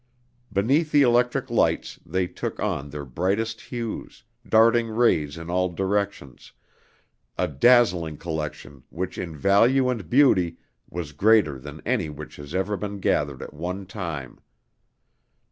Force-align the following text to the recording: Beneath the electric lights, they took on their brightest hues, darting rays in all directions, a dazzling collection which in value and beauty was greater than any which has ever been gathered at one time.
Beneath 0.51 0.91
the 0.91 1.03
electric 1.03 1.51
lights, 1.51 1.99
they 2.03 2.25
took 2.25 2.59
on 2.59 2.89
their 2.89 3.05
brightest 3.05 3.61
hues, 3.61 4.23
darting 4.49 4.87
rays 4.89 5.37
in 5.37 5.47
all 5.47 5.69
directions, 5.69 6.53
a 7.37 7.47
dazzling 7.47 8.17
collection 8.17 8.81
which 8.89 9.19
in 9.19 9.37
value 9.37 9.89
and 9.91 10.09
beauty 10.09 10.57
was 10.89 11.11
greater 11.11 11.59
than 11.59 11.83
any 11.85 12.09
which 12.09 12.37
has 12.37 12.55
ever 12.55 12.75
been 12.77 12.99
gathered 12.99 13.43
at 13.43 13.53
one 13.53 13.85
time. 13.85 14.39